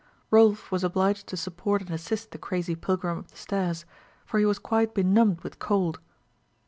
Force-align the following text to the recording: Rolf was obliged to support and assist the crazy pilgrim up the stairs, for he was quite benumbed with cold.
Rolf 0.31 0.71
was 0.71 0.83
obliged 0.83 1.27
to 1.27 1.37
support 1.37 1.79
and 1.79 1.91
assist 1.91 2.31
the 2.31 2.39
crazy 2.39 2.73
pilgrim 2.73 3.19
up 3.19 3.27
the 3.27 3.37
stairs, 3.37 3.85
for 4.25 4.39
he 4.39 4.45
was 4.45 4.57
quite 4.57 4.95
benumbed 4.95 5.41
with 5.41 5.59
cold. 5.59 5.99